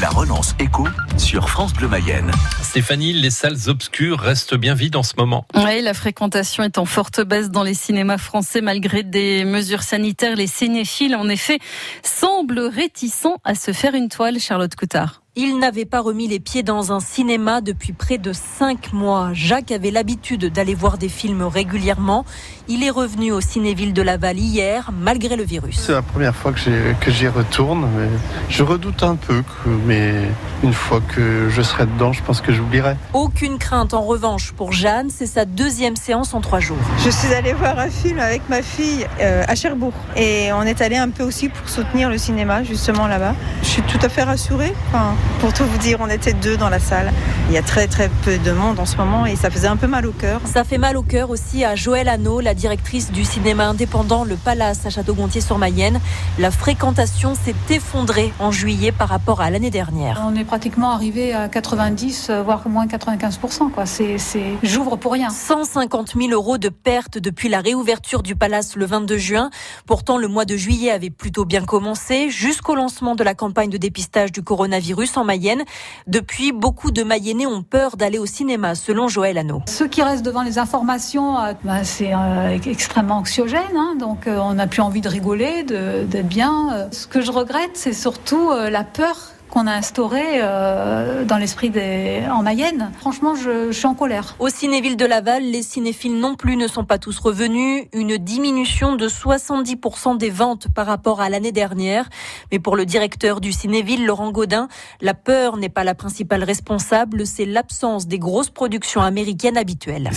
[0.00, 2.32] La relance écho sur France Bleu Mayenne.
[2.62, 5.46] Stéphanie, les salles obscures restent bien vides en ce moment.
[5.54, 10.34] Oui, la fréquentation est en forte baisse dans les cinémas français malgré des mesures sanitaires.
[10.34, 11.60] Les cinéphiles, en effet,
[12.02, 15.23] semblent réticents à se faire une toile, Charlotte Coutard.
[15.36, 19.30] Il n'avait pas remis les pieds dans un cinéma depuis près de cinq mois.
[19.32, 22.24] Jacques avait l'habitude d'aller voir des films régulièrement.
[22.68, 25.80] Il est revenu au Cinéville de Laval hier, malgré le virus.
[25.80, 27.88] C'est la première fois que j'y retourne.
[27.96, 28.08] Mais
[28.48, 30.14] je redoute un peu, que, mais
[30.62, 32.94] une fois que je serai dedans, je pense que j'oublierai.
[33.12, 35.10] Aucune crainte en revanche pour Jeanne.
[35.10, 36.78] C'est sa deuxième séance en trois jours.
[37.04, 39.94] Je suis allée voir un film avec ma fille euh, à Cherbourg.
[40.14, 43.34] Et on est allé un peu aussi pour soutenir le cinéma, justement là-bas.
[43.62, 44.72] Je suis tout à fait rassurée.
[44.88, 47.12] Enfin, pour tout vous dire, on était deux dans la salle.
[47.48, 49.76] Il y a très très peu de monde en ce moment et ça faisait un
[49.76, 50.40] peu mal au cœur.
[50.46, 54.36] Ça fait mal au cœur aussi à Joël Hano, la directrice du cinéma indépendant Le
[54.36, 56.00] Palace à Château-Gontier-sur-Mayenne.
[56.38, 60.22] La fréquentation s'est effondrée en juillet par rapport à l'année dernière.
[60.26, 63.70] On est pratiquement arrivé à 90, voire moins 95%.
[63.70, 63.84] Quoi.
[63.86, 64.54] C'est, c'est...
[64.62, 65.28] J'ouvre pour rien.
[65.28, 69.50] 150 000 euros de pertes depuis la réouverture du Palace le 22 juin.
[69.86, 73.76] Pourtant, le mois de juillet avait plutôt bien commencé jusqu'au lancement de la campagne de
[73.76, 75.64] dépistage du coronavirus en Mayenne.
[76.06, 79.62] Depuis, beaucoup de Mayennais ont peur d'aller au cinéma, selon Joël Hano.
[79.66, 83.60] Ceux qui restent devant les informations, euh, bah, c'est euh, extrêmement anxiogène.
[83.76, 86.88] Hein, donc, euh, on n'a plus envie de rigoler, d'être bien.
[86.90, 92.22] Ce que je regrette, c'est surtout la peur qu'on a instauré euh, dans l'esprit des
[92.28, 92.90] en Mayenne.
[92.98, 94.34] Franchement, je, je, suis en colère.
[94.40, 97.84] Au Cinéville de Laval, les cinéphiles non plus ne sont pas tous revenus.
[97.92, 102.08] Une diminution de 70% des ventes par rapport à l'année dernière.
[102.50, 104.66] Mais pour le directeur du Cinéville, Laurent Gaudin,
[105.00, 110.10] la peur n'est pas la principale responsable, c'est l'absence des grosses productions américaines habituelles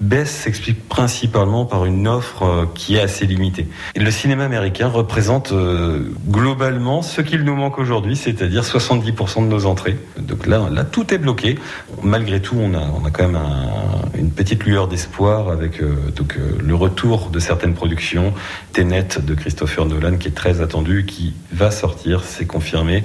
[0.00, 3.66] baisse s'explique principalement par une offre euh, qui est assez limitée.
[3.96, 9.66] Le cinéma américain représente euh, globalement ce qu'il nous manque aujourd'hui, c'est-à-dire 70% de nos
[9.66, 9.98] entrées.
[10.18, 11.58] Donc là, tout est bloqué.
[12.02, 15.94] Malgré tout, on a, on a quand même un, une petite lueur d'espoir avec euh,
[16.14, 18.32] donc, euh, le retour de certaines productions.
[18.72, 23.02] Tenet de Christopher Nolan qui est très attendu, qui va sortir, c'est confirmé,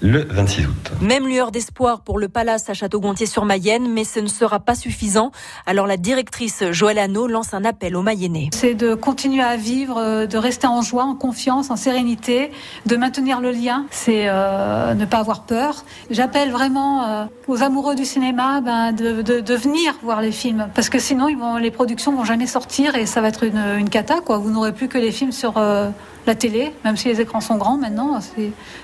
[0.00, 0.92] le 26 août.
[1.00, 5.30] Même lueur d'espoir pour le Palace à Château-Gontier-sur-Mayenne, mais ce ne sera pas suffisant.
[5.66, 8.50] Alors la directrice Joëlle Hano lance un appel aux Mayennais.
[8.52, 12.50] C'est de continuer à vivre, euh, de rester en joie, en confiance, en sérénité,
[12.86, 13.86] de maintenir le lien.
[13.90, 15.84] C'est euh, ne pas avoir peur.
[16.10, 20.98] J'appelle vraiment euh, aux amoureux du cinéma ben, de, venir voir les films, parce que
[20.98, 24.20] sinon les productions vont jamais sortir et ça va être une, une cata.
[24.20, 24.38] Quoi.
[24.38, 25.90] Vous n'aurez plus que les films sur euh,
[26.26, 28.20] la télé, même si les écrans sont grands maintenant.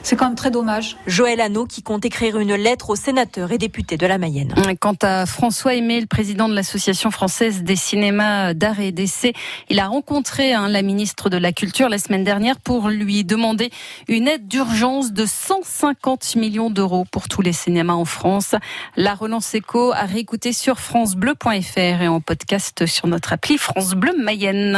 [0.03, 0.97] C'est quand même très dommage.
[1.07, 4.55] Joël Hano qui compte écrire une lettre aux sénateurs et députés de la Mayenne.
[4.81, 9.35] Quant à François Aimé, le président de l'Association française des cinémas d'art et d'essai,
[9.69, 13.71] il a rencontré hein, la ministre de la Culture la semaine dernière pour lui demander
[14.09, 18.55] une aide d'urgence de 150 millions d'euros pour tous les cinémas en France.
[18.97, 24.13] La relance éco à réécouter sur francebleu.fr et en podcast sur notre appli France Bleu
[24.19, 24.77] Mayenne.